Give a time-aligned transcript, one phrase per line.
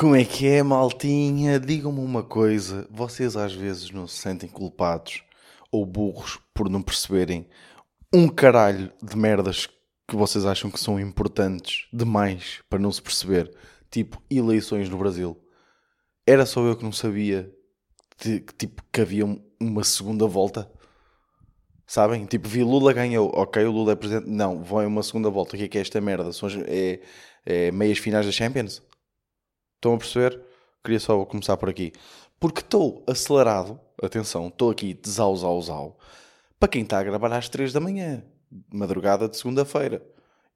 [0.00, 1.60] Como é que é, maltinha?
[1.60, 5.22] Digam-me uma coisa: vocês às vezes não se sentem culpados
[5.70, 7.46] ou burros por não perceberem
[8.10, 9.66] um caralho de merdas
[10.08, 13.54] que vocês acham que são importantes demais para não se perceber?
[13.90, 15.38] Tipo, eleições no Brasil.
[16.26, 17.52] Era só eu que não sabia
[18.18, 20.66] de- tipo, que havia um- uma segunda volta.
[21.86, 22.24] Sabem?
[22.24, 23.30] Tipo, vi Lula ganhou.
[23.34, 24.30] Ok, o Lula é presidente.
[24.30, 25.56] Não, vai uma segunda volta.
[25.56, 26.32] O que é que é esta merda?
[26.32, 27.00] São é,
[27.44, 28.82] é meias finais da Champions?
[29.80, 30.38] Estão a perceber?
[30.84, 31.90] Queria só começar por aqui.
[32.38, 35.98] Porque estou acelerado, atenção, estou aqui de zau, zau,
[36.58, 38.22] para quem está a gravar às 3 da manhã,
[38.70, 40.06] madrugada de segunda-feira.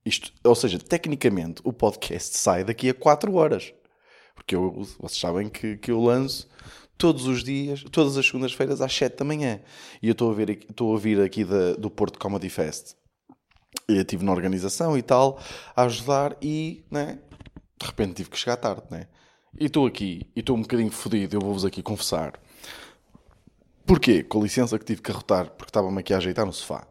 [0.04, 3.72] Isto, ou seja, tecnicamente o podcast sai daqui a 4 horas.
[4.34, 6.46] Porque eu, vocês sabem que, que eu lanço
[6.98, 9.60] todos os dias, todas as segundas-feiras às 7 da manhã.
[10.02, 12.94] E eu estou a, ver, estou a vir aqui da- do Porto Comedy Fest.
[13.88, 15.40] Eu estive na organização e tal,
[15.74, 17.18] a ajudar e, né,
[17.78, 19.08] de repente tive que chegar tarde, né?
[19.58, 22.32] E estou aqui, e estou um bocadinho fodido, eu vou-vos aqui confessar.
[23.86, 24.22] Porquê?
[24.22, 26.86] Com licença que tive que arrotar, porque estava-me aqui a ajeitar no sofá.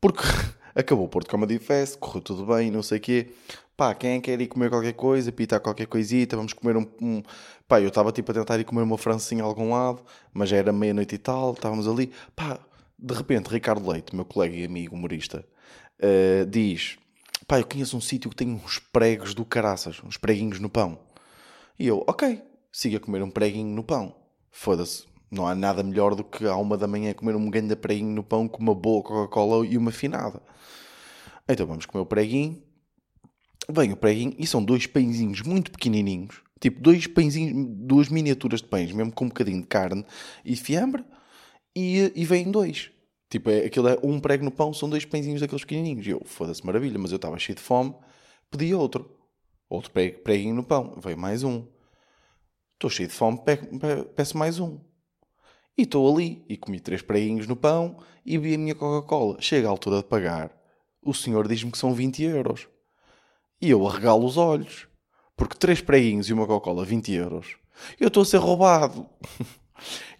[0.00, 0.22] Porque
[0.74, 3.30] acabou o Porto Comedy Fest, correu tudo bem, não sei o quê.
[3.76, 6.86] Pá, quem é que quer ir comer qualquer coisa, pitar qualquer coisita, vamos comer um...
[7.00, 7.22] um-
[7.66, 10.58] Pá, eu estava tipo a tentar ir comer uma francinha a algum lado, mas já
[10.58, 12.12] era meia-noite e tal, estávamos ali.
[12.36, 12.58] Pá,
[12.98, 15.44] de repente, Ricardo Leite, meu colega e amigo humorista,
[15.98, 16.98] eh, diz...
[17.48, 20.98] Pá, eu conheço um sítio que tem uns pregos do caraças, uns preguinhos no pão.
[21.78, 22.40] E eu, ok,
[22.72, 24.14] siga a comer um preguinho no pão.
[24.50, 28.14] Foda-se, não há nada melhor do que à uma da manhã comer um grande preguinho
[28.14, 30.40] no pão com uma boa Coca-Cola e uma finada.
[31.48, 32.62] Então vamos comer o preguinho.
[33.68, 36.42] Vem o preguinho e são dois pãezinhos muito pequenininhos.
[36.60, 40.04] Tipo, dois pãezinhos, duas miniaturas de pães, mesmo com um bocadinho de carne
[40.44, 41.04] e fiambre.
[41.76, 42.90] E, e vêm dois.
[43.28, 46.06] Tipo, é, aquilo é um prego no pão, são dois pãezinhos daqueles pequenininhos.
[46.06, 47.94] E eu, foda-se, maravilha, mas eu estava cheio de fome,
[48.50, 49.13] pedi outro.
[49.74, 51.66] Outro pre- preguinho no pão, veio mais um.
[52.74, 54.78] Estou cheio de fome, pe- pe- peço mais um.
[55.76, 59.36] E estou ali, e comi três preguinhos no pão e bebi a minha Coca-Cola.
[59.40, 60.50] Chega a altura de pagar,
[61.02, 62.68] o senhor diz-me que são 20 euros.
[63.60, 64.86] E eu arregalo os olhos.
[65.36, 67.56] Porque três preguinhos e uma Coca-Cola, 20 euros.
[67.98, 69.06] Eu estou a ser roubado.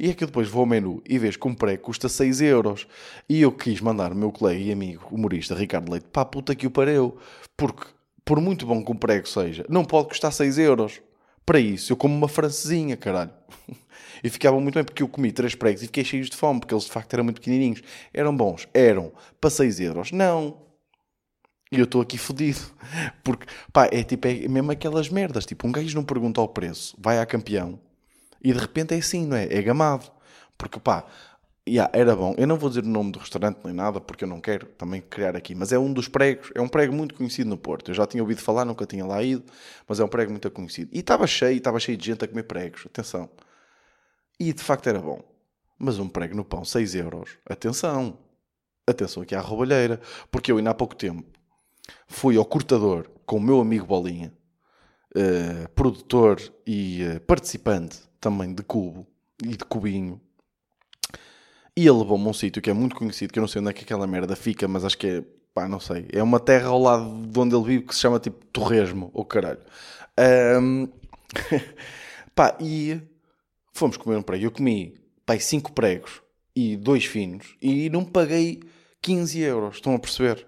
[0.01, 2.41] E é que eu depois vou ao menu e vejo que um prego custa 6
[2.41, 2.89] euros.
[3.29, 6.57] E eu quis mandar o meu colega e amigo humorista Ricardo Leite para a puta
[6.57, 7.17] que o pareu.
[7.57, 7.87] Porque,
[8.25, 11.01] por muito bom que um prego seja, não pode custar 6 euros.
[11.45, 13.33] Para isso, eu como uma francesinha, caralho.
[14.23, 16.73] E ficava muito bem porque eu comi três pregos e fiquei cheio de fome, porque
[16.73, 17.83] eles de facto eram muito pequenininhos.
[18.11, 18.67] Eram bons?
[18.73, 19.13] Eram.
[19.39, 20.13] Para 6 euros?
[20.13, 20.63] Não.
[21.71, 22.61] E eu estou aqui fodido.
[23.23, 25.45] Porque, pá, é tipo, é mesmo aquelas merdas.
[25.45, 27.79] Tipo, um gajo não pergunta ao preço, vai à campeão
[28.45, 29.45] e de repente é assim, não é?
[29.45, 30.13] É gamado.
[30.59, 31.07] Porque, pá,
[31.69, 32.35] yeah, era bom.
[32.37, 35.01] Eu não vou dizer o nome do restaurante nem nada, porque eu não quero também
[35.01, 35.55] criar aqui.
[35.55, 37.91] Mas é um dos pregos, é um prego muito conhecido no Porto.
[37.91, 39.45] Eu já tinha ouvido falar, nunca tinha lá ido,
[39.89, 40.91] mas é um prego muito conhecido.
[40.93, 42.87] E estava cheio, estava cheio de gente a comer pregos.
[42.87, 43.29] Atenção.
[44.39, 45.23] E de facto era bom.
[45.79, 47.39] Mas um prego no pão, 6 euros.
[47.49, 48.19] Atenção.
[48.87, 50.01] Atenção aqui à roubalheira.
[50.31, 51.25] Porque eu ainda há pouco tempo
[52.07, 54.33] fui ao cortador com o meu amigo Bolinha,
[55.15, 59.07] eh, produtor e eh, participante também de Cubo
[59.43, 60.21] e de Cubinho.
[61.77, 63.71] E ele levou-me a um sítio que é muito conhecido, que eu não sei onde
[63.71, 66.07] é que aquela merda fica, mas acho que é, pá, não sei.
[66.13, 69.25] É uma terra ao lado de onde ele vive que se chama tipo Torresmo, ou
[69.25, 69.61] caralho.
[70.17, 70.87] Ahm,
[72.35, 73.01] pá, e
[73.73, 74.45] fomos comer um prego.
[74.45, 74.95] Eu comi,
[75.27, 76.23] pá, cinco pregos
[76.55, 78.63] e dois finos e não paguei
[79.03, 80.47] 15 euros, estão a perceber?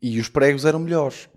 [0.00, 1.28] E os pregos eram melhores.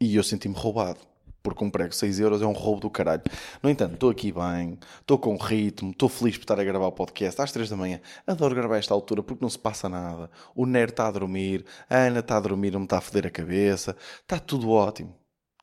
[0.00, 1.00] E eu senti-me roubado.
[1.46, 3.22] Porque um prego 6 euros é um roubo do caralho.
[3.62, 6.92] No entanto, estou aqui bem, estou com ritmo, estou feliz por estar a gravar o
[6.92, 8.00] podcast às 3 da manhã.
[8.26, 10.28] Adoro gravar esta altura porque não se passa nada.
[10.56, 13.28] O Nero está a dormir, a Ana está a dormir, não me está a foder
[13.28, 13.96] a cabeça.
[14.22, 15.16] Está tudo ótimo.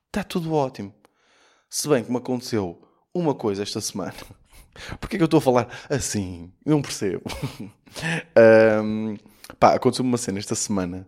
[0.05, 0.95] Está tudo ótimo.
[1.69, 2.81] Se bem que me aconteceu
[3.13, 4.15] uma coisa esta semana.
[5.01, 6.53] Porquê que eu estou a falar assim?
[6.65, 7.23] Não percebo.
[8.37, 9.17] Ahm,
[9.59, 11.05] pá, aconteceu uma cena esta semana.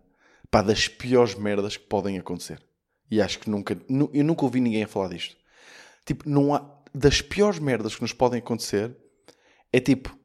[0.51, 2.61] Pá, das piores merdas que podem acontecer.
[3.09, 3.77] E acho que nunca...
[3.89, 5.35] nu- Eu nunca ouvi ninguém a falar disto.
[6.05, 6.73] Tipo, não há...
[6.93, 8.95] Das piores merdas que nos podem acontecer
[9.71, 10.17] é tipo...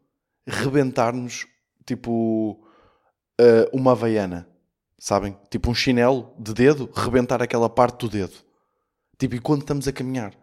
[0.47, 1.47] Rebentar-nos,
[1.87, 2.67] tipo...
[3.38, 4.49] ah, uma havaiana.
[4.99, 5.37] Sabem?
[5.50, 6.91] Tipo um chinelo de dedo.
[6.94, 8.35] Rebentar aquela parte do dedo.
[9.19, 10.35] Tipo, enquanto estamos a caminhar.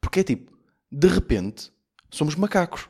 [0.00, 0.52] Porque é tipo,
[0.90, 1.70] de repente,
[2.10, 2.88] somos macacos.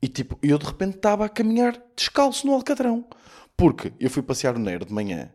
[0.00, 3.08] E tipo, eu de repente estava a caminhar descalço no Alcatrão.
[3.56, 5.32] Porque eu fui passear o Neiro de manhã.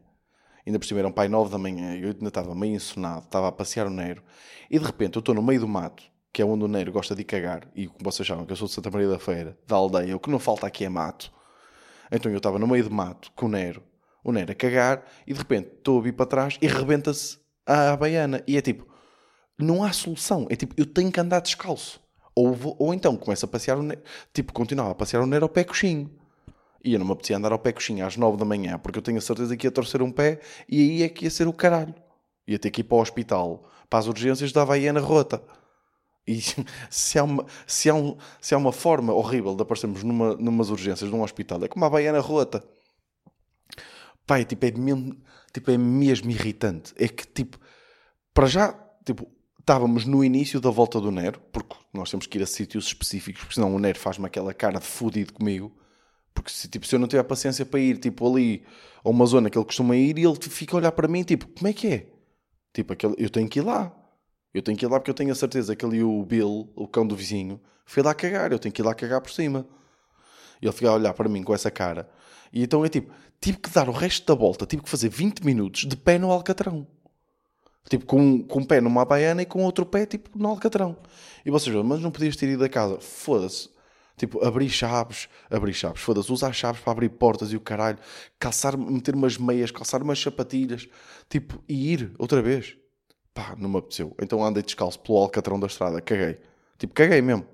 [0.65, 1.95] Ainda por cima era um pai nove da manhã.
[1.95, 3.23] Eu ainda estava meio ensonado.
[3.25, 4.23] Estava a passear o Neiro.
[4.69, 6.03] E de repente eu estou no meio do mato.
[6.31, 7.67] Que é onde o Neiro gosta de cagar.
[7.75, 9.57] E como vocês sabem que eu sou de Santa Maria da Feira.
[9.67, 10.15] Da aldeia.
[10.15, 11.31] O que não falta aqui é mato.
[12.11, 13.83] Então eu estava no meio do mato com o Nero.
[14.23, 15.03] O Nero a cagar.
[15.27, 18.41] E de repente estou a vir para trás e rebenta-se a baiana.
[18.47, 18.87] E é tipo...
[19.59, 20.47] não há solução.
[20.49, 22.01] É tipo, eu tenho que andar descalço.
[22.35, 24.01] Ou, vou- ou então começo a passear o Nero,
[24.33, 26.09] tipo, continuava a passear o Nero ao pé coxinho.
[26.83, 29.03] E eu não me apetecia andar ao pé coxinho às 9 da manhã, porque eu
[29.03, 31.53] tenho a certeza que ia torcer um pé e aí é que ia ser o
[31.53, 31.95] caralho.
[32.45, 35.41] Ia ter que ir para o hospital, para as urgências da Havaiana rota.
[36.27, 36.39] E
[36.89, 40.69] se há uma, se há um, se há uma forma horrível de aparecermos numa, numas
[40.69, 42.63] urgências de um hospital, é como a Havaiana rota.
[44.25, 45.17] Pai, tipo, é mesmo,
[45.53, 46.93] tipo, é mesmo irritante.
[46.97, 47.59] É que, tipo,
[48.33, 48.73] para já,
[49.05, 52.87] tipo, estávamos no início da volta do Nero, porque nós temos que ir a sítios
[52.87, 55.75] específicos, porque senão o Nero faz-me aquela cara de fudido comigo.
[56.33, 58.63] Porque se, tipo, se eu não tiver paciência para ir, tipo, ali
[59.03, 61.47] a uma zona que ele costuma ir, e ele fica a olhar para mim, tipo,
[61.47, 62.07] como é que é?
[62.73, 63.91] Tipo, aquele, eu tenho que ir lá.
[64.53, 66.87] Eu tenho que ir lá porque eu tenho a certeza que ali o Bill, o
[66.87, 68.51] cão do vizinho, foi lá cagar.
[68.51, 69.67] Eu tenho que ir lá cagar por cima.
[70.61, 72.09] E ele fica a olhar para mim com essa cara.
[72.51, 75.43] E então é tipo, tive que dar o resto da volta, tive que fazer 20
[75.43, 76.87] minutos de pé no Alcatrão.
[77.89, 80.95] Tipo, com, com um pé numa baiana e com outro pé, tipo, no Alcatrão.
[81.45, 82.99] E vocês vão, mas não podias ter ido a casa.
[82.99, 83.69] Foda-se.
[84.23, 87.97] Tipo, abrir chaves, abrir chaves, foda-se, usar chaves para abrir portas e o caralho,
[88.39, 90.87] calçar, meter umas meias, calçar umas sapatilhas,
[91.27, 92.77] tipo, e ir outra vez.
[93.33, 94.15] Pá, não me apeteceu.
[94.21, 96.39] Então andei descalço pelo Alcatrão da estrada, caguei.
[96.77, 97.45] Tipo, caguei mesmo.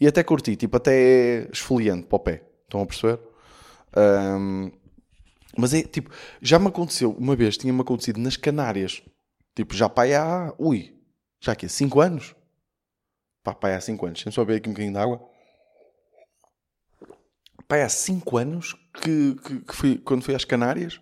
[0.00, 2.42] E até curti, tipo, até é esfoliante para o pé.
[2.64, 3.20] Estão a perceber?
[3.94, 4.70] Ahm,
[5.58, 6.10] mas é tipo,
[6.40, 9.02] já me aconteceu uma vez, tinha-me acontecido nas Canárias,
[9.54, 10.96] tipo, já pá, há, ui,
[11.38, 12.34] já aqui, 5 anos?
[13.44, 15.37] Pá, pá, há 5 anos, deixa-me só beber aqui um bocadinho de água.
[17.68, 21.00] Pá, há 5 anos que, que, que fui, quando fui às Canárias,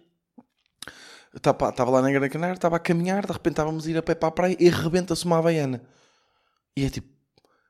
[1.35, 4.15] estava lá na Grande Canária, estava a caminhar, de repente estávamos a ir a pé
[4.17, 5.83] para a praia e rebenta-se uma havaiana.
[6.77, 7.09] E é tipo,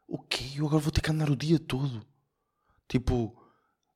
[0.09, 0.45] o quê?
[0.57, 2.05] Eu agora vou ter que andar o dia todo.
[2.89, 3.37] Tipo,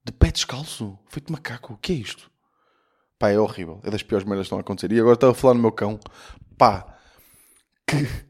[0.04, 1.74] de pé descalço, feito macaco.
[1.74, 2.30] O que é isto?
[3.18, 3.80] Pá, é horrível.
[3.82, 4.92] É das piores merdas que estão a acontecer.
[4.92, 5.98] E agora estava a falar no meu cão.
[6.58, 6.98] Pá,
[7.86, 8.29] que...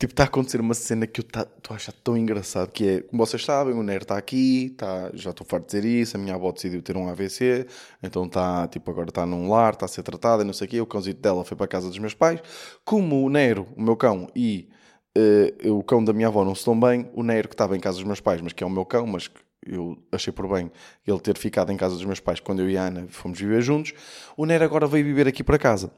[0.00, 2.86] Tipo, está a acontecer uma cena que eu tá- estou a achar tão engraçado, que
[2.88, 6.16] é, como vocês sabem, o Nero está aqui, tá, já estou farto de dizer isso,
[6.16, 7.66] a minha avó decidiu ter um AVC,
[8.00, 10.70] então está, tipo, agora está num lar, está a ser tratada e não sei o
[10.70, 12.40] quê, o cãozito dela foi para a casa dos meus pais.
[12.84, 14.68] Como o Nero, o meu cão, e
[15.16, 17.80] eh, o cão da minha avó não se dão bem, o Nero, que estava em
[17.80, 19.28] casa dos meus pais, mas que é o meu cão, mas
[19.66, 20.70] eu achei por bem
[21.04, 23.62] ele ter ficado em casa dos meus pais quando eu e a Ana fomos viver
[23.62, 23.92] juntos,
[24.36, 25.90] o Nero agora veio viver aqui para casa.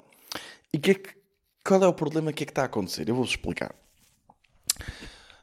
[0.73, 1.11] E que é que,
[1.63, 3.07] qual é o problema que é que está a acontecer?
[3.07, 3.75] Eu vou-vos explicar.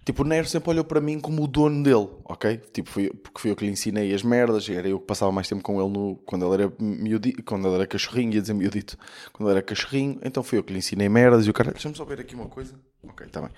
[0.07, 2.55] Tipo, o Nero sempre olhou para mim como o dono dele, ok?
[2.71, 5.49] Tipo, fui, porque fui eu que lhe ensinei as merdas, era eu que passava mais
[5.49, 8.97] tempo com ele no, quando ele era miudito, quando ele era cachorrinho, ia dizer miudito,
[9.33, 11.93] quando ele era cachorrinho, então fui eu que lhe ensinei merdas e o cara, deixa-me
[11.93, 12.73] só ver aqui uma coisa.
[13.03, 13.49] Ok, está bem.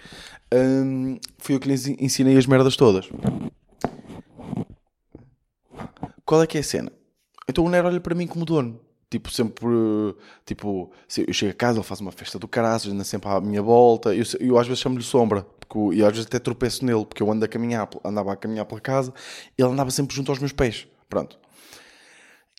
[0.51, 3.07] Hum, fui eu que lhe ensi- ensinei as merdas todas.
[6.25, 6.91] Qual é que é a cena?
[7.47, 8.79] Então o Nero olha para mim como dono.
[9.09, 9.67] Tipo, sempre.
[10.45, 13.61] Tipo, eu chego a casa, ele faz uma festa do caraças, anda sempre à minha
[13.61, 14.13] volta.
[14.13, 15.45] Eu, eu às vezes chamo-lhe sombra.
[15.59, 18.65] Porque, e às vezes até tropeço nele, porque eu ando a caminhar, andava a caminhar
[18.65, 19.13] pela casa
[19.57, 20.87] ele andava sempre junto aos meus pés.
[21.07, 21.39] Pronto.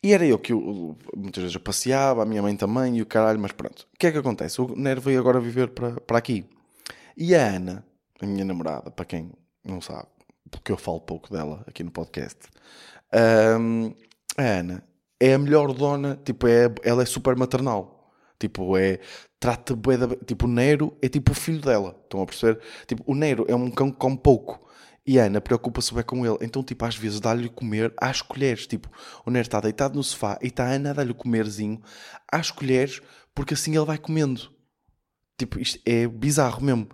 [0.03, 3.05] E era eu que eu, muitas vezes eu passeava, a minha mãe também e o
[3.05, 3.87] caralho, mas pronto.
[3.93, 4.59] O que é que acontece?
[4.59, 6.45] O Nero veio agora viver para, para aqui.
[7.15, 7.85] E a Ana,
[8.19, 9.31] a minha namorada, para quem
[9.63, 10.07] não sabe,
[10.49, 12.39] porque eu falo pouco dela aqui no podcast,
[13.59, 13.93] hum,
[14.37, 14.83] a Ana
[15.21, 18.11] é a melhor dona, tipo, é, ela é super maternal.
[18.39, 18.99] Tipo, é.
[19.39, 20.07] Trata bué da.
[20.15, 21.95] Tipo, o Nero é tipo o filho dela.
[22.03, 22.59] Estão a perceber?
[22.87, 24.67] Tipo, o Nero é um cão que come pouco.
[25.05, 26.37] E a Ana preocupa-se bem com ele.
[26.41, 28.65] Então, tipo, às vezes dá-lhe comer às colheres.
[28.65, 28.89] Tipo,
[29.23, 31.79] o Nero está deitado no sofá e está a Ana a dar-lhe comerzinho
[32.31, 32.99] às colheres,
[33.35, 34.49] porque assim ele vai comendo.
[35.37, 36.87] Tipo, isto é bizarro mesmo.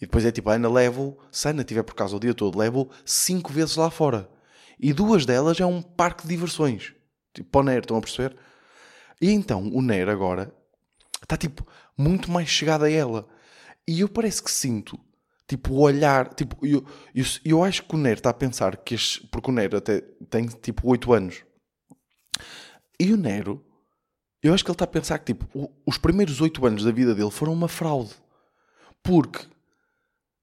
[0.00, 2.32] E depois é tipo, a Ana leva-o, se a Ana tiver por casa o dia
[2.32, 4.28] todo, leva-o cinco vezes lá fora.
[4.78, 6.94] E duas delas é um parque de diversões.
[7.38, 8.36] Tipo, para o Nero, estão a perceber?
[9.20, 10.52] E então, o Nero agora
[11.22, 11.66] está tipo
[11.96, 13.28] muito mais chegado a ela.
[13.86, 14.98] E eu parece que sinto,
[15.46, 18.94] tipo, o olhar, tipo, eu, eu, eu acho que o Nero está a pensar que
[18.94, 21.42] este, porque o Nero até tem tipo 8 anos.
[23.00, 23.64] E o Nero,
[24.42, 26.90] eu acho que ele está a pensar que tipo, o- os primeiros 8 anos da
[26.92, 28.14] vida dele foram uma fraude.
[29.02, 29.46] Porque,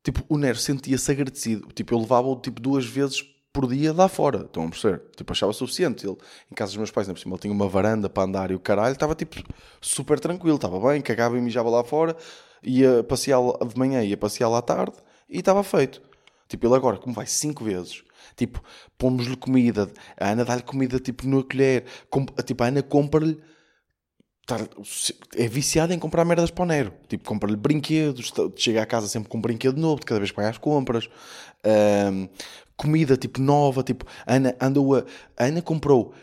[0.03, 1.67] tipo, o Nero sentia-se agradecido.
[1.73, 3.21] Tipo, eu levava-o tipo duas vezes
[3.55, 4.39] por dia lá fora.
[4.41, 5.01] Estão a perceber?
[5.15, 6.05] Tipo, achava suficiente.
[6.05, 6.17] Ele,
[6.51, 8.55] em casa dos meus pais, ainda por cima, ele tinha uma varanda para andar e
[8.55, 9.41] o caralho, estava tipo
[9.79, 10.57] super tranquilo.
[10.57, 12.15] Estava bem, cagava e mijava lá fora,
[12.61, 14.97] ia passear de manhã, ia passear lá à tarde
[15.29, 16.01] e estava feito.
[16.49, 18.03] Tipo, ele agora, como vai cinco vezes,
[18.35, 18.61] tipo,
[18.97, 21.85] pomos-lhe comida, a Ana dá-lhe comida tipo no colher,
[22.45, 23.41] tipo, a Ana compra-lhe
[24.45, 24.59] tá-
[25.35, 26.93] é viciado em comprar merdas para o Nero.
[27.07, 30.37] Tipo, compra-lhe brinquedos, chega à casa sempre com um brinquedo novo, de cada vez que
[30.37, 31.09] vai às compras.
[31.63, 32.27] Ahm,
[32.75, 33.83] comida, tipo, nova.
[33.83, 35.05] Tipo, Ana andou a...
[35.37, 36.13] a Ana comprou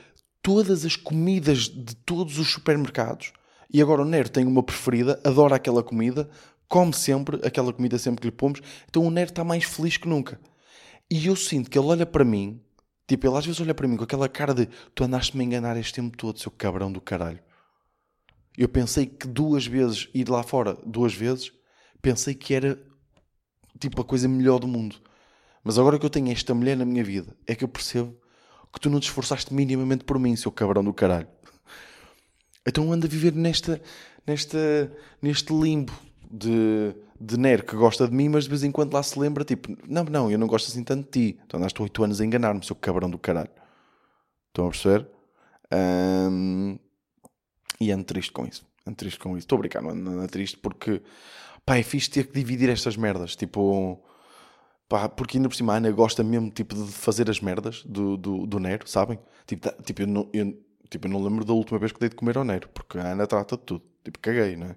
[0.42, 3.32] todas as comidas de todos os supermercados.
[3.72, 6.28] E agora o Nero tem uma preferida, adora aquela comida,
[6.68, 10.08] come sempre aquela comida sempre que lhe pomos, então o Nero está mais feliz que
[10.08, 10.38] nunca.
[11.10, 12.60] E eu sinto que ele olha para mim,
[13.06, 15.76] tipo, ele às vezes olha para mim com aquela cara de tu andaste-me a enganar
[15.76, 17.40] este tempo todo, seu cabrão do caralho.
[18.58, 21.50] Eu pensei que duas vezes ir lá fora, duas vezes,
[22.02, 22.78] pensei que era
[23.78, 24.96] tipo a coisa melhor do mundo.
[25.62, 28.16] Mas agora que eu tenho esta mulher na minha vida, é que eu percebo
[28.72, 31.28] que tu não te esforçaste minimamente por mim, seu cabrão do caralho.
[32.66, 33.80] Então anda a viver nesta,
[34.26, 34.58] nesta,
[35.20, 35.92] neste limbo
[36.30, 39.44] de, de Nero que gosta de mim, mas de vez em quando lá se lembra,
[39.44, 41.40] tipo, não, não, eu não gosto assim tanto de ti.
[41.44, 43.50] Então andaste 8 anos a enganar-me, seu cabrão do caralho.
[44.48, 45.06] Estão a perceber?
[45.72, 46.78] Um,
[47.80, 48.64] e ando triste com isso.
[48.86, 49.44] Ando triste com isso.
[49.44, 51.02] Estou a brincar, não ando, ando triste porque,
[51.64, 53.36] pá, é fixe ter que dividir estas merdas.
[53.36, 54.02] Tipo,
[54.92, 58.16] pá, porque ainda por cima a Ana gosta mesmo, tipo, de fazer as merdas do,
[58.16, 59.18] do, do Nero, sabem?
[59.46, 60.28] Tipo, tá, tipo eu não...
[60.32, 60.54] Eu,
[60.92, 63.12] Tipo, eu não lembro da última vez que dei de comer ao Nero, porque a
[63.12, 63.82] Ana trata de tudo.
[64.04, 64.76] Tipo, caguei, não é?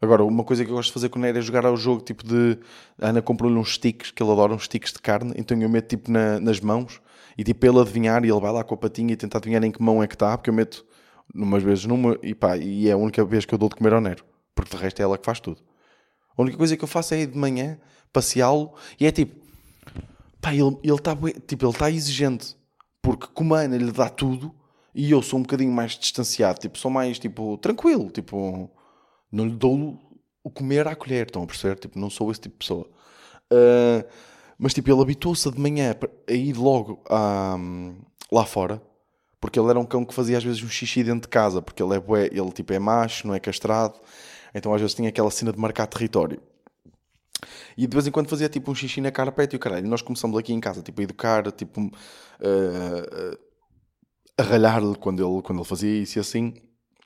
[0.00, 2.00] Agora, uma coisa que eu gosto de fazer com o Nero é jogar ao jogo,
[2.00, 2.58] tipo de...
[2.98, 5.86] A Ana comprou-lhe uns sticks, que ele adora uns sticks de carne, então eu meto,
[5.86, 6.98] tipo, na, nas mãos,
[7.36, 9.70] e tipo, ele adivinhar, e ele vai lá com a patinha e tentar adivinhar em
[9.70, 10.82] que mão é que está, porque eu meto
[11.34, 13.92] umas vezes numa, e pá, e é a única vez que eu dou de comer
[13.92, 14.24] ao Nero.
[14.54, 15.60] Porque de resto é ela que faz tudo.
[16.38, 17.78] A única coisa que eu faço é de manhã,
[18.12, 19.40] passeá-lo, e é tipo...
[20.40, 22.56] Pá, ele está ele tipo, ele tá exigente.
[23.00, 24.54] Porque como a Ana lhe dá tudo
[24.94, 28.70] e eu sou um bocadinho mais distanciado, tipo, sou mais, tipo, tranquilo, tipo,
[29.30, 29.98] não lhe dou
[30.44, 31.78] o comer à colher, estão a perceber?
[31.78, 32.86] Tipo, não sou esse tipo de pessoa.
[33.52, 34.06] Uh,
[34.58, 35.96] mas, tipo, ele habituou-se de manhã
[36.28, 37.02] a ir logo
[38.30, 38.82] lá fora,
[39.40, 41.82] porque ele era um cão que fazia às vezes um xixi dentro de casa, porque
[41.82, 43.98] ele é bué, ele, tipo, é macho, não é castrado,
[44.54, 46.40] então às vezes tinha aquela cena de marcar território.
[47.76, 49.86] E de vez em quando fazia tipo um xixi na carpete e o caralho.
[49.86, 53.38] E nós começamos aqui em casa, tipo, a educar, tipo, uh, uh,
[54.38, 56.54] a ralhar-lhe quando ele, quando ele fazia isso e assim.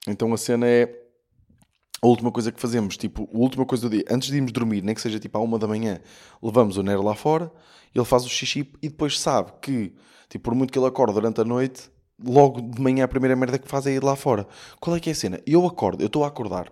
[0.07, 1.07] Então a cena é
[2.03, 4.83] a última coisa que fazemos, tipo, a última coisa do dia, antes de irmos dormir,
[4.83, 6.01] nem que seja tipo à uma da manhã,
[6.43, 7.51] levamos o Nero lá fora,
[7.95, 9.95] ele faz o xixi e depois sabe que,
[10.29, 11.91] tipo, por muito que ele acorde durante a noite,
[12.23, 14.47] logo de manhã a primeira merda que faz é ir lá fora.
[14.79, 15.41] Qual é que é a cena?
[15.47, 16.71] Eu acordo, eu estou a acordar,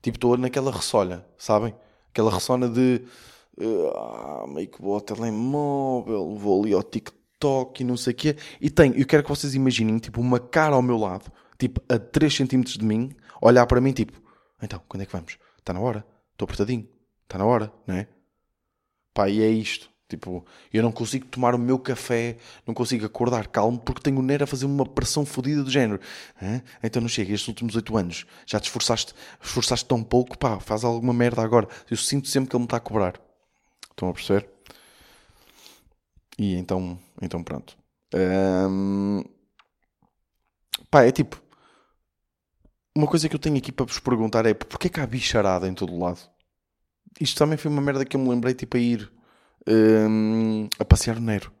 [0.00, 1.74] tipo, estou naquela ressolha, sabem?
[2.10, 3.02] Aquela ressona de,
[3.94, 8.36] ah, meio que vou ao telemóvel, vou ali ao TikTok, e não sei o quê.
[8.60, 11.98] E tenho, eu quero que vocês imaginem, tipo, uma cara ao meu lado, tipo, a
[11.98, 14.20] 3 cm de mim, olhar para mim, tipo,
[14.62, 15.38] então, quando é que vamos?
[15.58, 16.04] Está na hora?
[16.32, 16.88] Estou apertadinho.
[17.24, 18.08] Está na hora, não é?
[19.14, 19.89] Pá, e é isto.
[20.10, 22.36] Tipo, eu não consigo tomar o meu café,
[22.66, 26.00] não consigo acordar calmo porque tenho o Nero a fazer uma pressão fodida do género.
[26.42, 26.60] Hã?
[26.82, 30.82] Então não chega, estes últimos 8 anos já te esforçaste, esforçaste tão pouco, pá, faz
[30.82, 31.68] alguma merda agora.
[31.88, 33.20] Eu sinto sempre que ele me está a cobrar.
[33.88, 34.48] Estão a perceber?
[36.36, 37.78] E então, então pronto.
[38.12, 39.22] Um...
[40.90, 41.40] Pá, é tipo.
[42.96, 45.74] Uma coisa que eu tenho aqui para vos perguntar é porquê que há bicharada em
[45.74, 46.18] todo o lado?
[47.20, 49.19] Isto também foi uma merda que eu me lembrei tipo a ir
[49.68, 51.52] um, a passear no Nero.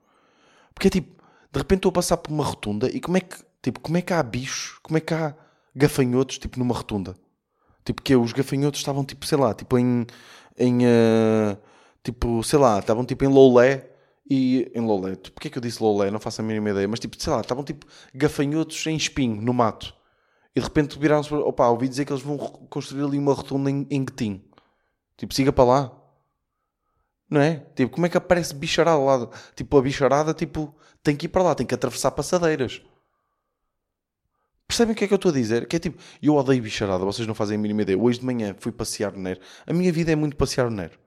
[0.74, 3.36] Porque é tipo, de repente estou a passar por uma rotunda e como é que,
[3.62, 5.34] tipo, como é que há bichos, como é que há
[5.74, 7.14] gafanhotos tipo numa rotunda?
[7.84, 10.06] Tipo que os gafanhotos estavam tipo, sei lá, tipo em,
[10.58, 11.56] em uh,
[12.02, 13.90] tipo, sei lá, estavam tipo em lolé
[14.30, 15.32] e em Loleto.
[15.32, 16.08] Porquê que eu disse Lolé?
[16.10, 16.86] Não faço a mínima ideia.
[16.86, 19.92] Mas tipo, sei lá, estavam tipo gafanhotos em espinho, no mato.
[20.54, 21.40] E de repente viraram-se para...
[21.40, 24.40] Opa, ouvi dizer que eles vão construir ali uma rotunda em, em Guetim.
[25.16, 25.99] Tipo, siga para lá.
[27.30, 27.64] Não é?
[27.76, 29.28] Tipo, como é que aparece bicharada lá?
[29.54, 32.82] Tipo, a bicharada, tipo, tem que ir para lá, tem que atravessar passadeiras.
[34.66, 35.66] Percebem o que é que eu estou a dizer?
[35.66, 37.98] Que é tipo, eu odeio bicharada, vocês não fazem a mínima ideia.
[37.98, 39.40] Hoje de manhã fui passear no Nero.
[39.66, 40.98] A minha vida é muito passear no Nero.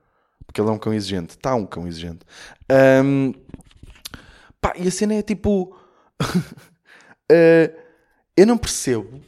[0.46, 1.32] Porque ele é um cão exigente.
[1.32, 2.26] Está um cão exigente.
[3.04, 3.34] Um,
[4.60, 5.78] pá, e a cena é tipo.
[6.22, 7.84] uh,
[8.36, 9.22] eu não percebo.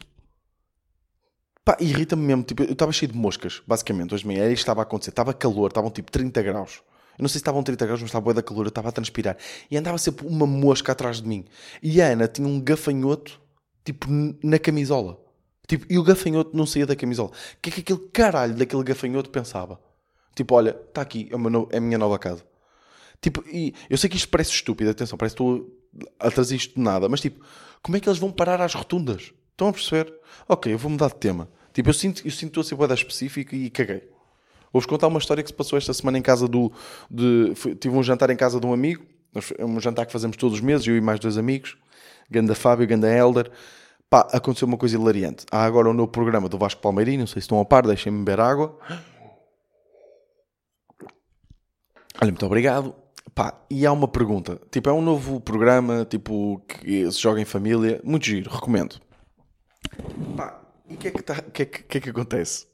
[1.66, 2.44] Pá, irrita-me mesmo.
[2.44, 4.46] Tipo, eu estava cheio de moscas, basicamente, hoje de manhã.
[4.46, 5.10] Isto estava a acontecer.
[5.10, 6.84] Estava calor, estavam tipo 30 graus.
[7.18, 8.92] Eu não sei se estavam 30 graus, mas estava boa da calor, eu estava a
[8.92, 9.36] transpirar.
[9.72, 11.46] E andava sempre uma mosca atrás de mim.
[11.82, 13.42] E a Ana tinha um gafanhoto,
[13.84, 14.08] tipo,
[14.44, 15.18] na camisola.
[15.68, 17.30] Tipo, e o gafanhoto não saía da camisola.
[17.30, 19.80] O que é que aquele caralho daquele gafanhoto pensava?
[20.36, 21.68] Tipo, olha, está aqui, é, no...
[21.72, 22.44] é a minha nova casa.
[23.22, 25.68] Tipo, e eu sei que isto parece estúpido, atenção, parece que estou
[26.20, 27.44] a trazer isto de nada, mas tipo,
[27.82, 29.34] como é que eles vão parar às rotundas?
[29.56, 30.14] Estão a perceber?
[30.50, 31.48] Ok, eu vou mudar de tema.
[31.74, 34.04] Tipo, eu sinto, eu sinto a ser boeda específica e caguei.
[34.72, 36.70] Vou-vos contar uma história que se passou esta semana em casa do.
[37.10, 39.06] De, tive um jantar em casa de um amigo,
[39.58, 41.78] é um jantar que fazemos todos os meses, eu e mais dois amigos,
[42.30, 43.50] Ganda Fábio, Ganda Helder.
[44.10, 45.46] Pá, aconteceu uma coisa hilariante.
[45.50, 48.20] Há agora um novo programa do Vasco Palmeirinho, não sei se estão a par, deixem-me
[48.20, 48.78] beber água.
[52.22, 52.94] Olha, muito obrigado.
[53.34, 54.60] Pá, e há uma pergunta.
[54.70, 58.02] Tipo, é um novo programa, tipo, que se joga em família.
[58.04, 59.05] Muito giro, recomendo.
[60.36, 62.68] Pá, e o que é que, tá, que, é que, que, é que acontece?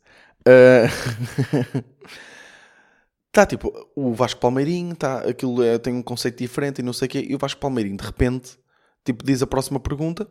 [3.28, 7.08] Está tipo, o Vasco Palmeirinho, tá, aquilo é, tem um conceito diferente e não sei
[7.08, 8.60] o quê, e o Vasco Palmeirinho de repente
[9.04, 10.28] tipo, diz a próxima pergunta.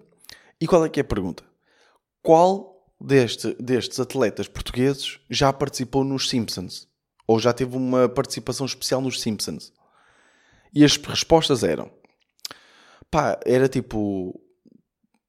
[0.60, 1.42] E qual é que é a pergunta?
[2.22, 6.88] Qual deste, destes atletas portugueses já participou nos Simpsons?
[7.26, 9.72] Ou já teve uma participação especial nos Simpsons?
[10.74, 11.90] E as respostas eram:
[13.10, 14.40] pá, era tipo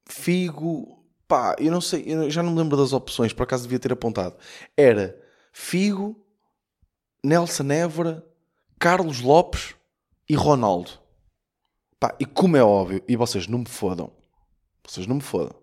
[0.07, 1.00] Figo,
[1.31, 3.93] pá, eu não sei, eu já não me lembro das opções, por acaso devia ter
[3.93, 4.35] apontado.
[4.75, 5.17] Era
[5.53, 6.21] Figo,
[7.23, 8.25] Nelson Évora,
[8.77, 9.73] Carlos Lopes
[10.27, 10.91] e Ronaldo.
[11.97, 14.11] Pá, e como é óbvio, e vocês não me fodam,
[14.85, 15.55] vocês não me fodam,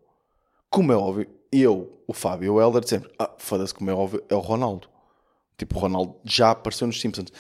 [0.71, 4.25] como é óbvio, eu, o Fábio e o Helder sempre, ah, foda-se, como é óbvio,
[4.31, 4.89] é o Ronaldo.
[5.59, 7.31] Tipo, o Ronaldo já apareceu nos Simpsons.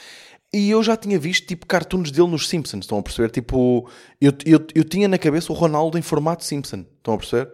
[0.52, 3.30] E eu já tinha visto, tipo, cartoons dele nos Simpsons, estão a perceber?
[3.30, 3.88] Tipo,
[4.20, 7.50] eu, eu, eu tinha na cabeça o Ronaldo em formato Simpson, estão a perceber?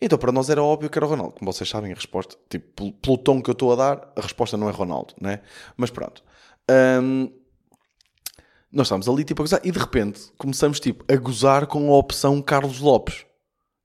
[0.00, 1.34] Então, para nós era óbvio que era o Ronaldo.
[1.38, 4.56] Como vocês sabem, a resposta, tipo, pelo tom que eu estou a dar, a resposta
[4.56, 5.40] não é Ronaldo, né?
[5.76, 6.22] Mas pronto.
[6.70, 7.32] Um,
[8.70, 11.96] nós estávamos ali, tipo, a gozar, e de repente começamos, tipo, a gozar com a
[11.96, 13.24] opção Carlos Lopes.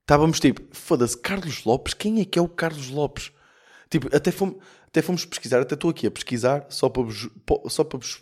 [0.02, 1.94] Estávamos, tipo, foda-se, Carlos Lopes?
[1.94, 3.32] Quem é que é o Carlos Lopes?
[3.90, 7.30] Tipo, até fomos, até fomos pesquisar, até estou aqui a pesquisar, só para vos,
[7.70, 8.22] só para vos,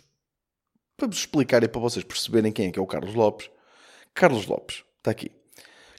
[0.96, 3.50] para vos explicar e para vocês perceberem quem é que é o Carlos Lopes.
[4.14, 5.32] Carlos Lopes, está aqui.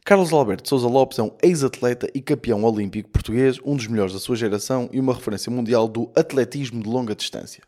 [0.04, 4.20] Carlos Alberto Souza Lopes é um ex-atleta e campeão olímpico português, um dos melhores da
[4.20, 7.64] sua geração e uma referência mundial do atletismo de longa distância.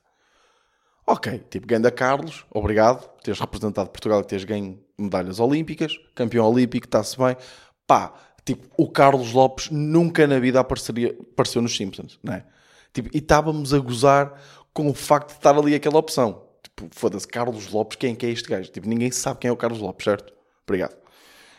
[1.06, 6.50] Ok, tipo, Ganda Carlos, obrigado por teres representado Portugal e teres ganho medalhas olímpicas, campeão
[6.50, 7.38] olímpico, está-se bem.
[7.86, 8.14] Pá,
[8.44, 12.46] tipo, o Carlos Lopes nunca na vida apareceria, apareceu nos Simpsons, não é?
[12.92, 14.42] Tipo, e estávamos a gozar
[14.74, 16.46] com o facto de estar ali aquela opção.
[16.64, 18.72] Tipo, foda-se, Carlos Lopes, quem é é este gajo?
[18.72, 20.34] Tipo, ninguém sabe quem é o Carlos Lopes, certo?
[20.66, 21.03] Obrigado.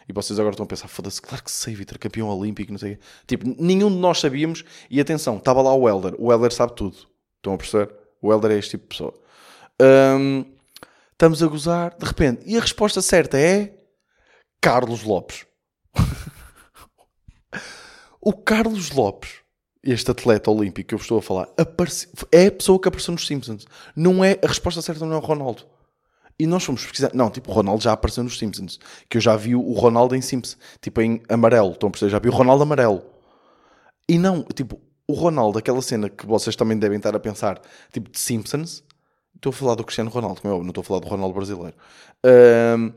[0.08, 2.96] E vocês agora estão a pensar, foda-se, claro que sei, Vitor, campeão olímpico, não sei
[2.96, 3.02] quê.
[3.26, 4.64] Tipo, nenhum de nós sabíamos.
[4.90, 6.14] E atenção, estava lá o Helder.
[6.18, 6.96] O Helder sabe tudo.
[7.36, 7.94] Estão a perceber?
[8.20, 9.14] O Helder é este tipo de pessoa.
[9.80, 10.44] Um,
[11.12, 12.42] estamos a gozar, de repente.
[12.46, 13.74] E a resposta certa é
[14.60, 15.46] Carlos Lopes.
[18.20, 19.40] o Carlos Lopes,
[19.82, 21.48] este atleta olímpico que eu estou a falar,
[22.32, 23.66] é a pessoa que apareceu nos Simpsons.
[23.96, 25.66] Não é, a resposta certa não é o Ronaldo.
[26.38, 27.10] E nós fomos pesquisar.
[27.14, 28.78] Não, tipo, o Ronaldo já apareceu nos Simpsons.
[29.08, 30.58] Que eu já vi o Ronaldo em Simpsons.
[30.80, 31.72] Tipo, em amarelo.
[31.72, 32.10] Estão a perceber?
[32.10, 33.02] Já vi o Ronaldo amarelo.
[34.08, 37.60] E não, tipo, o Ronaldo, aquela cena que vocês também devem estar a pensar,
[37.92, 38.82] tipo, de Simpsons.
[39.34, 41.34] Estou a falar do Cristiano Ronaldo, como é óbvio, não estou a falar do Ronaldo
[41.34, 41.76] brasileiro.
[42.24, 42.92] Um,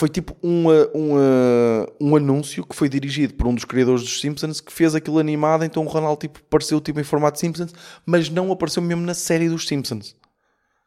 [0.00, 4.58] foi tipo um, um, um anúncio que foi dirigido por um dos criadores dos Simpsons
[4.58, 7.74] que fez aquilo animado, então o Ronaldo tipo, apareceu tipo, em formato Simpsons,
[8.06, 10.16] mas não apareceu mesmo na série dos Simpsons.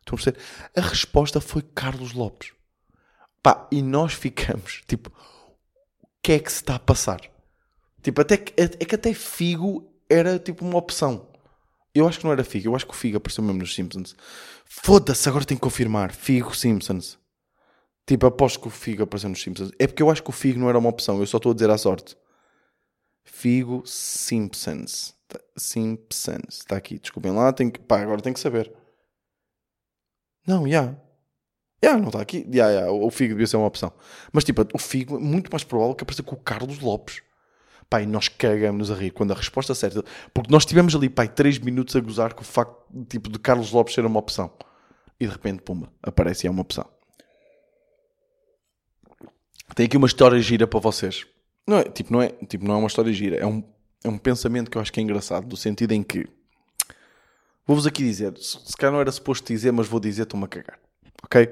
[0.03, 0.37] Estão a perceber?
[0.75, 2.51] A resposta foi Carlos Lopes.
[3.41, 5.09] Pá, e nós ficamos, tipo,
[6.01, 7.21] o que é que se está a passar?
[8.01, 11.27] Tipo, até que, é, é que até Figo era tipo uma opção.
[11.95, 14.15] Eu acho que não era Figo, eu acho que o Figo apareceu mesmo nos Simpsons.
[14.65, 16.11] Foda-se, agora tenho que confirmar.
[16.11, 17.19] Figo Simpsons.
[18.05, 19.71] Tipo, aposto que o Figo apareceu nos Simpsons.
[19.79, 21.55] É porque eu acho que o Figo não era uma opção, eu só estou a
[21.55, 22.17] dizer à sorte.
[23.23, 25.15] Figo Simpsons.
[25.57, 26.59] Simpsons.
[26.59, 27.79] Está aqui, desculpem lá, tenho que...
[27.79, 28.73] Pá, agora tenho que saber.
[30.47, 30.67] Não, já.
[30.67, 30.97] Yeah.
[31.84, 32.47] Yeah, não está aqui.
[32.49, 33.91] Yeah, yeah, o Figo devia ser uma opção.
[34.32, 37.21] Mas, tipo, o Figo é muito mais provável que apareça com o Carlos Lopes.
[37.89, 40.03] Pai, nós cagamos a rir quando a resposta certa.
[40.34, 43.71] Porque nós tivemos ali, pai, 3 minutos a gozar com o facto tipo, de Carlos
[43.71, 44.49] Lopes ser uma opção.
[45.19, 46.86] E de repente, pumba, aparece e é uma opção.
[49.75, 51.25] Tem aqui uma história gira para vocês.
[51.67, 53.63] Não é, tipo, não é, tipo, não é uma história gira, é um,
[54.03, 56.27] é um pensamento que eu acho que é engraçado, no sentido em que
[57.65, 60.80] Vou-vos aqui dizer, se calhar não era suposto dizer, mas vou dizer, estou-me a cagar.
[61.23, 61.49] Ok?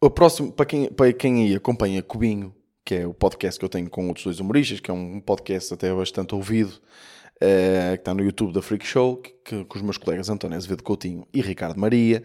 [0.00, 3.68] O próximo, para quem, para quem aí acompanha Cubinho, que é o podcast que eu
[3.68, 6.72] tenho com outros dois humoristas, que é um podcast até bastante ouvido,
[7.36, 10.56] uh, que está no YouTube da Freak Show, que, que, com os meus colegas António
[10.56, 12.22] Azevedo Coutinho e Ricardo Maria.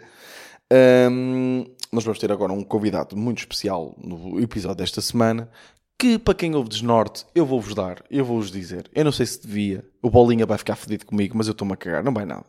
[1.10, 5.50] Um, nós vamos ter agora um convidado muito especial no episódio desta semana,
[6.00, 8.90] que para quem ouve desnorte, eu vou-vos dar, eu vou-vos dizer.
[8.96, 11.78] Eu não sei se devia, o Bolinha vai ficar fedido comigo, mas eu estou-me a
[11.78, 12.46] cagar, não vai nada.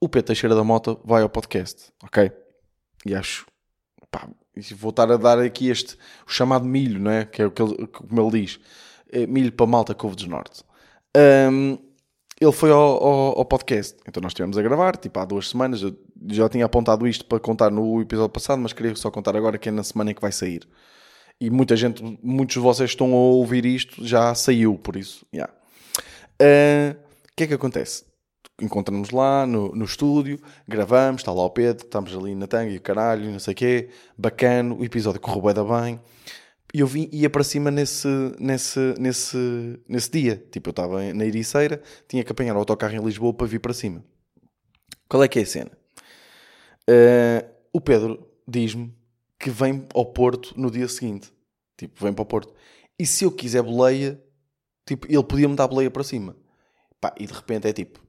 [0.00, 2.30] O Pedro Teixeira da Mota vai ao podcast, ok?
[3.04, 3.46] E acho,
[4.12, 4.28] pá,
[4.76, 7.24] vou estar a dar aqui este, o chamado milho, não é?
[7.24, 8.60] Que é o que ele, como ele diz,
[9.10, 10.62] é milho para malta que ouve desnorte.
[11.16, 11.78] Um,
[12.40, 15.82] ele foi ao, ao, ao, podcast, então nós estivemos a gravar, tipo há duas semanas,
[15.82, 15.96] eu
[16.28, 19.68] já tinha apontado isto para contar no episódio passado, mas queria só contar agora que
[19.68, 20.68] é na semana em que vai sair
[21.40, 25.26] e muita gente, muitos de vocês estão a ouvir isto, já saiu, por isso.
[25.32, 25.52] O yeah.
[25.52, 26.96] uh,
[27.36, 28.04] que é que acontece?
[28.60, 32.78] Encontramos lá no, no estúdio, gravamos, está lá o Pedro, estamos ali na tanga e
[32.78, 36.00] o caralho, não sei o quê, bacana, o episódio correu bem, bem.
[36.72, 40.42] E eu vim, ia para cima nesse, nesse, nesse, nesse dia.
[40.50, 43.74] Tipo, eu estava na Ericeira, tinha que apanhar o autocarro em Lisboa para vir para
[43.74, 44.02] cima.
[45.08, 45.70] Qual é que é a cena?
[46.88, 48.95] Uh, o Pedro diz-me
[49.38, 51.32] que vem ao Porto no dia seguinte.
[51.76, 52.54] Tipo, vem para o Porto.
[52.98, 54.22] E se eu quiser boleia,
[54.86, 56.36] tipo, ele podia-me dar boleia para cima.
[57.00, 58.00] Pá, e de repente é tipo,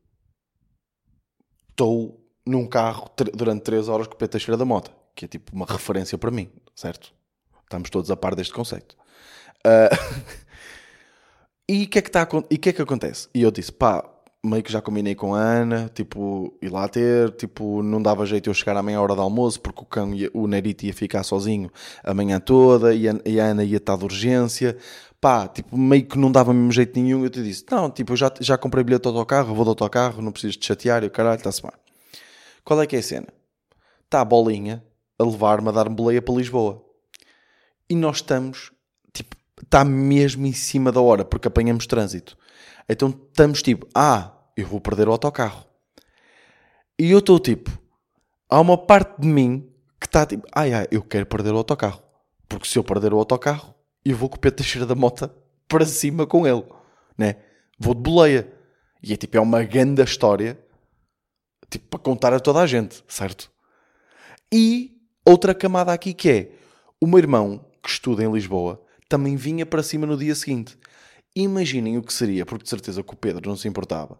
[1.69, 5.53] estou num carro durante 3 horas com o Pedro Teixeira da Mota, que é tipo
[5.53, 7.13] uma referência para mim, certo?
[7.63, 8.95] Estamos todos a par deste conceito.
[9.65, 9.91] Uh...
[11.67, 13.27] e o que, é que, tá, e que é que acontece?
[13.35, 14.09] E eu disse, pá,
[14.43, 18.49] meio que já combinei com a Ana, tipo, ir lá ter, tipo, não dava jeito
[18.49, 21.23] eu chegar à meia hora de almoço porque o cão, ia, o Nerito ia ficar
[21.23, 21.71] sozinho
[22.03, 24.77] a manhã toda e a, e a Ana ia estar de urgência.
[25.19, 27.23] Pá, tipo, meio que não dava mesmo jeito nenhum.
[27.23, 30.21] Eu te disse, não, tipo, eu já, já comprei bilhete de autocarro, vou de autocarro,
[30.21, 31.71] não preciso de chatear, e o caralho, está-se bem.
[32.63, 33.27] Qual é que é a cena?
[34.05, 34.83] Está a bolinha
[35.17, 36.83] a levar-me a dar-me boleia para Lisboa.
[37.89, 38.71] E nós estamos,
[39.11, 42.37] tipo, está mesmo em cima da hora, porque apanhamos trânsito.
[42.89, 45.65] Então estamos tipo, ah, eu vou perder o autocarro.
[46.97, 47.69] E eu estou tipo,
[48.49, 49.69] há uma parte de mim
[49.99, 52.01] que está tipo, ai ai, eu quero perder o autocarro.
[52.47, 55.33] Porque se eu perder o autocarro, eu vou com o Pedro Teixeira da Mota
[55.67, 56.63] para cima com ele,
[57.17, 57.35] né?
[57.77, 58.51] Vou de boleia.
[59.03, 60.57] E é tipo, é uma grande história,
[61.69, 63.51] tipo, para contar a toda a gente, certo?
[64.51, 66.51] E outra camada aqui que é,
[66.99, 70.77] o meu irmão, que estuda em Lisboa, também vinha para cima no dia seguinte.
[71.39, 74.19] Imaginem o que seria, porque de certeza que o Pedro não se importava,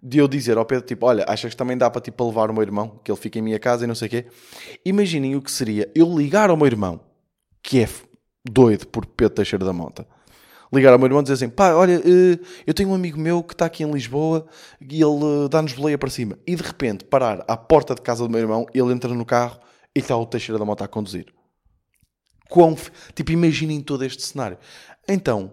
[0.00, 2.54] de eu dizer ao Pedro, tipo, olha, achas que também dá para, tipo, levar o
[2.54, 4.26] meu irmão, que ele fica em minha casa e não sei o quê?
[4.84, 7.00] Imaginem o que seria eu ligar ao meu irmão,
[7.60, 7.88] que é
[8.48, 10.06] doido por Pedro Teixeira da Mota,
[10.72, 13.42] ligar ao meu irmão e dizer assim, pá, olha, eh, eu tenho um amigo meu
[13.42, 14.46] que está aqui em Lisboa
[14.80, 16.38] e ele eh, dá-nos boleia para cima.
[16.46, 19.58] E de repente parar à porta de casa do meu irmão, ele entra no carro
[19.96, 21.26] e está o Teixeira da Mota a conduzir.
[22.48, 22.76] Quão,
[23.16, 24.58] tipo, imaginem todo este cenário.
[25.08, 25.52] Então,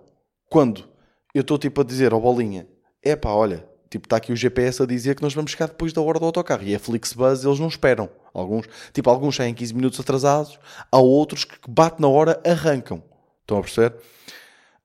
[0.49, 0.87] quando
[1.33, 2.67] eu estou tipo a dizer ao Bolinha:
[3.03, 5.93] é pá, olha, tipo, está aqui o GPS a dizer que nós vamos chegar depois
[5.93, 6.63] da hora do autocarro.
[6.63, 8.09] E a Flixbus eles não esperam.
[8.33, 10.59] Alguns, tipo, alguns saem 15 minutos atrasados,
[10.91, 13.03] há outros que bate na hora, arrancam.
[13.41, 13.95] Estão a perceber?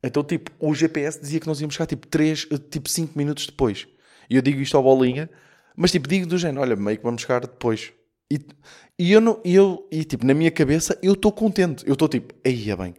[0.02, 3.86] Então, tipo, o GPS dizia que nós íamos chegar tipo 3, tipo 5 minutos depois.
[4.28, 5.30] E eu digo isto ao Bolinha,
[5.76, 7.92] mas tipo, digo do género, olha, meio que vamos chegar depois.
[8.30, 8.38] E,
[8.98, 11.86] e eu não, eu, e tipo, na minha cabeça, eu estou contente.
[11.86, 12.94] Eu estou tipo, aí é bem,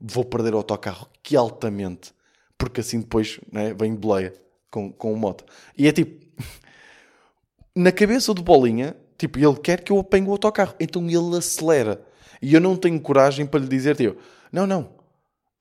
[0.00, 2.12] vou perder o autocarro, que altamente
[2.58, 4.34] porque assim depois né, vem boleia
[4.70, 5.44] com, com o moto.
[5.76, 6.24] E é tipo,
[7.74, 12.04] na cabeça do Bolinha, tipo, ele quer que eu apanhe o autocarro, então ele acelera.
[12.40, 14.20] E eu não tenho coragem para lhe dizer, tipo,
[14.52, 14.90] não, não,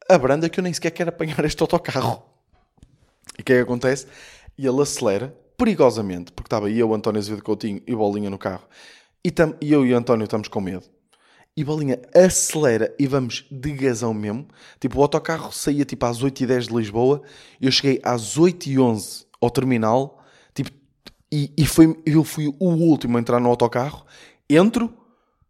[0.09, 2.23] abranda que eu nem sequer quero apanhar este autocarro.
[3.37, 4.07] E o que é que acontece?
[4.57, 8.65] E ele acelera, perigosamente, porque estava eu, António Azevedo Coutinho e Bolinha no carro,
[9.23, 10.94] e, tam, e eu e o António estamos com medo
[11.57, 14.47] e bolinha acelera e vamos de gazão mesmo.
[14.79, 17.21] Tipo, o autocarro saía tipo às 8h10 de Lisboa,
[17.61, 20.21] eu cheguei às 8h11 ao terminal,
[20.53, 20.69] tipo,
[21.31, 24.05] e, e foi, eu fui o último a entrar no autocarro.
[24.49, 24.93] Entro,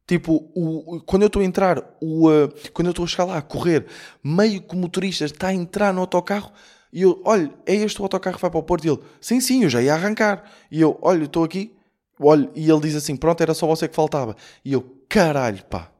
[0.08, 3.38] tipo, o, quando eu estou a entrar, o, uh, quando eu estou a chegar lá
[3.38, 3.88] a correr,
[4.24, 6.52] meio que o motorista está a entrar no autocarro,
[6.94, 8.86] e eu, olha, é este o autocarro que vai para o Porto?
[8.86, 10.50] E ele, sim, sim, eu já ia arrancar.
[10.72, 11.76] E eu, olha, estou aqui,
[12.18, 14.36] olha, e ele diz assim, pronto, era só você que faltava.
[14.64, 15.92] E eu, caralho, pá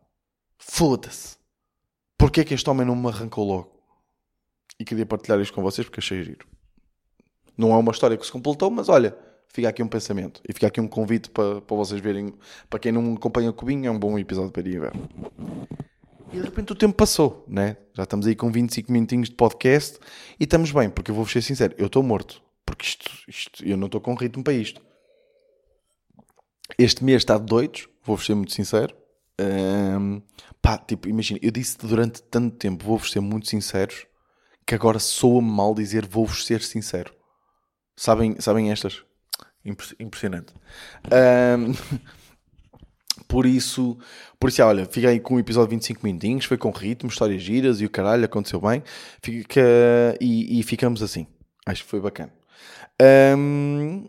[0.68, 1.38] Foda-se.
[2.18, 3.80] Porquê que este homem não me arrancou logo?
[4.80, 6.46] E queria partilhar isto com vocês porque achei giro.
[7.56, 9.16] Não é uma história que se completou, mas olha,
[9.48, 10.42] fica aqui um pensamento.
[10.48, 12.34] E fica aqui um convite para, para vocês verem.
[12.68, 14.92] Para quem não acompanha o Cubinho, é um bom episódio para ir ver.
[16.34, 17.78] E de repente o tempo passou, né?
[17.94, 20.00] Já estamos aí com 25 minutinhos de podcast
[20.40, 22.42] e estamos bem, porque eu vou ser sincero, eu estou morto.
[22.66, 24.82] Porque isto, isto, eu não estou com ritmo para isto.
[26.78, 29.05] Este mês está de doidos, vou-vos ser muito sincero.
[29.40, 30.22] Um,
[30.62, 34.06] pá, tipo, imagina, eu disse durante tanto tempo, vou-vos ser muito sinceros,
[34.66, 37.14] que agora soa-me mal dizer vou-vos ser sincero.
[37.96, 39.04] Sabem, sabem estas?
[40.00, 40.54] Impressionante.
[41.12, 41.74] Um,
[43.28, 43.98] por isso,
[44.40, 47.42] por isso, olha, fica aí com o episódio de 25 minutinhos, foi com ritmo, histórias
[47.42, 48.84] giras e o caralho, aconteceu bem.
[49.22, 49.62] Fica,
[50.20, 51.28] e, e ficamos assim.
[51.66, 52.32] Acho que foi bacana.
[53.38, 54.08] Um,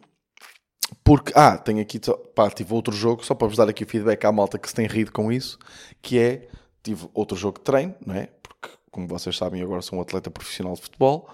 [1.06, 2.00] porque, ah, tenho aqui,
[2.34, 4.74] pá, tive outro jogo, só para vos dar aqui o feedback à malta que se
[4.74, 5.56] tem rido com isso,
[6.02, 6.48] que é,
[6.82, 8.28] tive outro jogo de treino, não é?
[8.42, 11.30] Porque, como vocês sabem, agora sou um atleta profissional de futebol.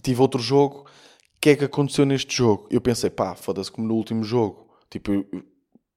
[0.00, 2.68] Tive outro jogo, o que é que aconteceu neste jogo?
[2.70, 5.26] Eu pensei, pá, foda-se como no último jogo, tipo, eu,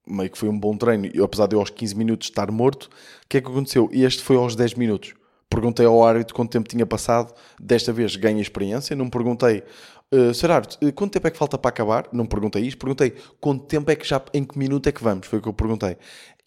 [0.08, 2.86] meio que foi um bom treino, e apesar de eu aos 15 minutos estar morto,
[2.86, 3.88] o que é que aconteceu?
[3.93, 5.13] E este foi aos 10 minutos.
[5.50, 9.64] Perguntei ao árbitro quanto tempo tinha passado, desta vez ganhei experiência, não perguntei,
[10.12, 12.10] Uh, Gerardo, uh, quanto tempo é que falta para acabar?
[12.12, 15.28] Não perguntei isto, perguntei quanto tempo é que já, em que minuto é que vamos?
[15.28, 15.98] Foi o que eu perguntei.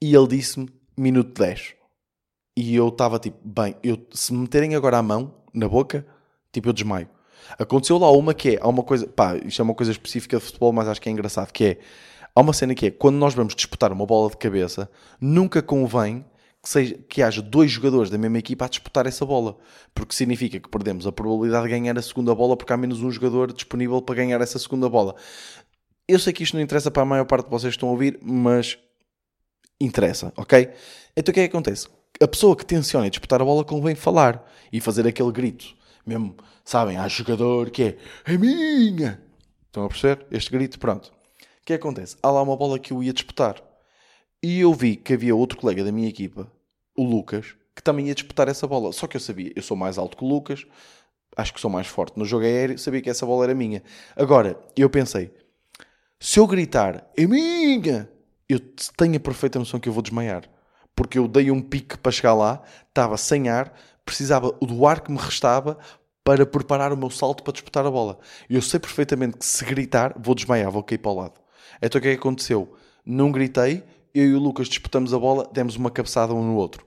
[0.00, 1.74] E ele disse-me minuto 10.
[2.56, 6.04] E eu estava tipo, bem, eu, se me meterem agora a mão na boca,
[6.50, 7.08] tipo, eu desmaio.
[7.56, 10.44] Aconteceu lá uma que é, há uma coisa, pá, isto é uma coisa específica de
[10.44, 11.78] futebol, mas acho que é engraçado, que é,
[12.34, 16.24] há uma cena que é, quando nós vamos disputar uma bola de cabeça, nunca convém
[16.62, 19.58] que, seja, que haja dois jogadores da mesma equipa a disputar essa bola,
[19.92, 23.10] porque significa que perdemos a probabilidade de ganhar a segunda bola porque há menos um
[23.10, 25.16] jogador disponível para ganhar essa segunda bola.
[26.06, 27.92] Eu sei que isto não interessa para a maior parte de vocês que estão a
[27.92, 28.78] ouvir, mas
[29.80, 30.70] interessa, ok?
[31.16, 31.88] Então o que é que acontece?
[32.20, 35.74] A pessoa que tenciona disputar a bola convém falar e fazer aquele grito.
[36.06, 39.20] Mesmo, sabem, há jogador que é é minha.
[39.66, 40.26] Estão a perceber?
[40.30, 41.06] Este grito, pronto.
[41.06, 42.16] O que é que acontece?
[42.22, 43.56] Há lá uma bola que eu ia disputar.
[44.42, 46.50] E eu vi que havia outro colega da minha equipa,
[46.96, 48.92] o Lucas, que também ia disputar essa bola.
[48.92, 50.66] Só que eu sabia, eu sou mais alto que o Lucas,
[51.36, 53.82] acho que sou mais forte no jogo aéreo, sabia que essa bola era minha.
[54.16, 55.32] Agora, eu pensei,
[56.18, 58.10] se eu gritar, é minha,
[58.48, 58.58] eu
[58.96, 60.48] tenho a perfeita noção que eu vou desmaiar.
[60.94, 63.72] Porque eu dei um pique para chegar lá, estava sem ar,
[64.04, 65.78] precisava do ar que me restava
[66.22, 68.18] para preparar o meu salto para disputar a bola.
[68.48, 71.40] E eu sei perfeitamente que se gritar, vou desmaiar, vou cair para o lado.
[71.80, 72.74] Então o que é que aconteceu?
[73.04, 73.82] Não gritei,
[74.14, 76.86] eu e o Lucas disputamos a bola, demos uma cabeçada um no outro.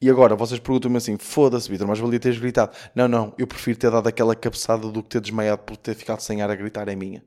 [0.00, 2.76] E agora vocês perguntam-me assim: foda-se, Vitor, mas valia teres gritado.
[2.94, 6.20] Não, não, eu prefiro ter dado aquela cabeçada do que ter desmaiado por ter ficado
[6.20, 7.24] sem ar a gritar, é minha.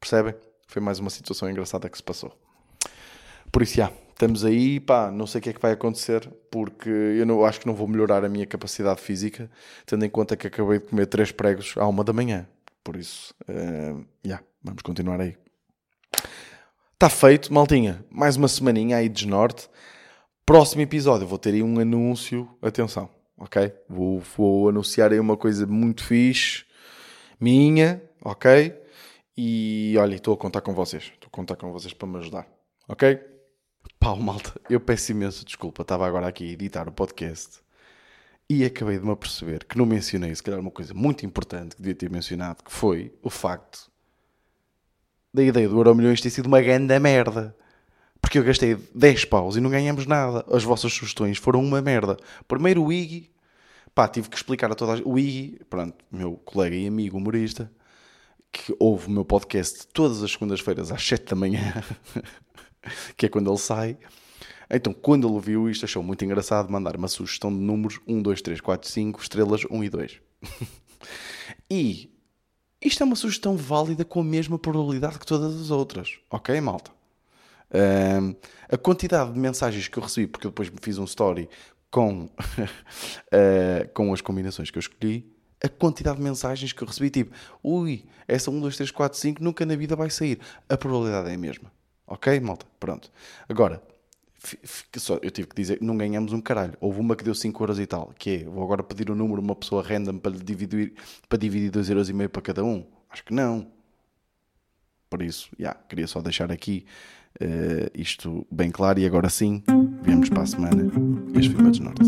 [0.00, 0.34] Percebem?
[0.66, 2.32] Foi mais uma situação engraçada que se passou.
[3.52, 6.88] Por isso, já, estamos aí, pá, não sei o que é que vai acontecer, porque
[6.88, 9.50] eu não, acho que não vou melhorar a minha capacidade física,
[9.84, 12.48] tendo em conta que acabei de comer três pregos à uma da manhã.
[12.82, 15.36] Por isso, uh, já, vamos continuar aí.
[16.96, 18.02] Está feito, maltinha.
[18.10, 19.68] Mais uma semaninha aí de norte.
[20.46, 22.48] Próximo episódio vou ter aí um anúncio.
[22.62, 23.70] Atenção, ok?
[23.86, 26.64] Vou, vou anunciar aí uma coisa muito fixe,
[27.38, 28.74] minha, ok?
[29.36, 31.12] E olha, estou a contar com vocês.
[31.12, 32.48] Estou a contar com vocês para me ajudar,
[32.88, 33.20] ok?
[34.00, 35.82] Pau, malta, eu peço imenso desculpa.
[35.82, 37.60] Estava agora aqui a editar o podcast
[38.48, 41.82] e acabei de me aperceber que não mencionei, se calhar, uma coisa muito importante que
[41.82, 43.94] devia ter mencionado, que foi o facto
[45.36, 47.54] da ideia do Euro Milhões ter sido uma grande merda.
[48.22, 50.44] Porque eu gastei 10 paus e não ganhamos nada.
[50.50, 52.16] As vossas sugestões foram uma merda.
[52.48, 53.30] Primeiro o Iggy,
[53.94, 55.02] pá, tive que explicar a toda a...
[55.06, 57.70] O Iggy, pronto, meu colega e amigo humorista,
[58.50, 61.84] que ouve o meu podcast todas as segundas-feiras às 7 da manhã,
[63.14, 63.98] que é quando ele sai.
[64.70, 68.40] Então, quando ele viu isto, achou muito engraçado mandar uma sugestão de números 1, 2,
[68.40, 70.20] 3, 4, 5, estrelas 1 e 2.
[71.70, 72.15] e
[72.80, 76.18] isto é uma sugestão válida com a mesma probabilidade que todas as outras.
[76.30, 76.90] Ok, malta?
[78.68, 81.48] A quantidade de mensagens que eu recebi, porque eu depois fiz um story
[81.90, 82.28] com, uh,
[83.94, 88.04] com as combinações que eu escolhi, a quantidade de mensagens que eu recebi, tipo, ui,
[88.28, 90.38] essa 1, 2, 3, 4, 5 nunca na vida vai sair.
[90.68, 91.72] A probabilidade é a mesma.
[92.06, 92.66] Ok, malta?
[92.78, 93.10] Pronto.
[93.48, 93.82] Agora,
[94.96, 96.74] só, eu tive que dizer, não ganhamos um caralho.
[96.80, 99.16] Houve uma que deu 5 euros e tal, que é, vou agora pedir o um
[99.16, 100.94] número a uma pessoa random para dividir,
[101.28, 102.84] para dividir 2 euros e meio para cada um.
[103.10, 103.66] Acho que não.
[105.08, 106.84] Por isso, yeah, queria só deixar aqui
[107.40, 109.62] uh, isto bem claro e agora sim,
[110.02, 110.92] viemos para a semana.
[111.34, 112.02] Este foi é dos Norte.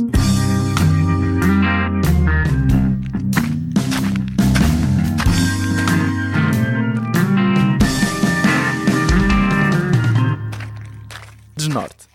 [11.57, 12.09] Desnorte.